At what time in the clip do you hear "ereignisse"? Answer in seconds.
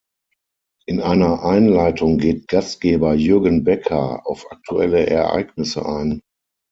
5.05-5.85